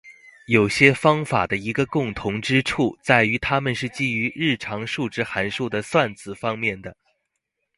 [0.47, 6.97] 有些方法的一个共同之处在于它们是基于日常数值函数的算子方面的。